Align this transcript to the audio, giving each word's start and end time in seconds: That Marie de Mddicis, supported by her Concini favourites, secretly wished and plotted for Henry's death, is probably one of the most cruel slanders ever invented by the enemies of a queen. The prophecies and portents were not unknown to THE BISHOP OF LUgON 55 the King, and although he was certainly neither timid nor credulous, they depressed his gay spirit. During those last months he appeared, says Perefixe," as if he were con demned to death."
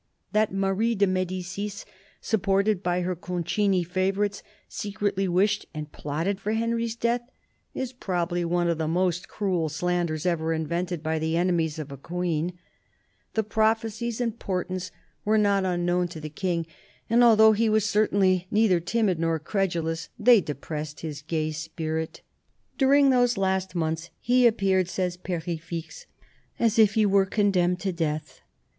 That 0.31 0.51
Marie 0.51 0.95
de 0.95 1.05
Mddicis, 1.05 1.85
supported 2.21 2.81
by 2.81 3.01
her 3.01 3.15
Concini 3.15 3.83
favourites, 3.85 4.41
secretly 4.67 5.27
wished 5.27 5.67
and 5.75 5.91
plotted 5.91 6.39
for 6.41 6.53
Henry's 6.53 6.95
death, 6.95 7.21
is 7.75 7.93
probably 7.93 8.43
one 8.43 8.67
of 8.67 8.79
the 8.79 8.87
most 8.87 9.27
cruel 9.27 9.69
slanders 9.69 10.25
ever 10.25 10.53
invented 10.53 11.03
by 11.03 11.19
the 11.19 11.37
enemies 11.37 11.77
of 11.77 11.91
a 11.91 11.97
queen. 11.97 12.57
The 13.35 13.43
prophecies 13.43 14.19
and 14.19 14.39
portents 14.39 14.89
were 15.23 15.37
not 15.37 15.65
unknown 15.65 16.07
to 16.07 16.19
THE 16.19 16.29
BISHOP 16.29 16.45
OF 16.45 16.49
LUgON 16.49 16.63
55 16.63 16.71
the 16.71 16.77
King, 16.77 17.15
and 17.15 17.23
although 17.23 17.51
he 17.51 17.69
was 17.69 17.85
certainly 17.85 18.47
neither 18.49 18.79
timid 18.79 19.19
nor 19.19 19.37
credulous, 19.37 20.09
they 20.17 20.41
depressed 20.41 21.01
his 21.01 21.21
gay 21.21 21.51
spirit. 21.51 22.23
During 22.79 23.11
those 23.11 23.37
last 23.37 23.75
months 23.75 24.09
he 24.19 24.47
appeared, 24.47 24.89
says 24.89 25.15
Perefixe," 25.15 26.07
as 26.59 26.79
if 26.79 26.95
he 26.95 27.05
were 27.05 27.27
con 27.27 27.51
demned 27.51 27.79
to 27.81 27.93
death." 27.93 28.41